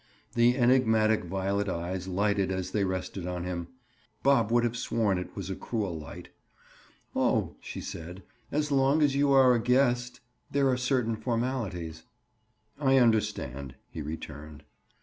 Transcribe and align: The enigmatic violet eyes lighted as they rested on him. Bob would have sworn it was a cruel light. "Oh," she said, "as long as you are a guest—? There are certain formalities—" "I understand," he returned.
The 0.33 0.57
enigmatic 0.57 1.25
violet 1.25 1.69
eyes 1.69 2.07
lighted 2.07 2.49
as 2.51 2.71
they 2.71 2.83
rested 2.83 3.27
on 3.27 3.43
him. 3.43 3.67
Bob 4.23 4.49
would 4.51 4.63
have 4.63 4.75
sworn 4.75 5.19
it 5.19 5.35
was 5.35 5.51
a 5.51 5.55
cruel 5.55 5.95
light. 5.95 6.29
"Oh," 7.15 7.55
she 7.59 7.81
said, 7.81 8.23
"as 8.51 8.71
long 8.71 9.03
as 9.03 9.15
you 9.15 9.31
are 9.31 9.53
a 9.53 9.61
guest—? 9.61 10.19
There 10.49 10.69
are 10.69 10.75
certain 10.75 11.15
formalities—" 11.17 12.01
"I 12.79 12.97
understand," 12.97 13.75
he 13.91 14.01
returned. 14.01 14.63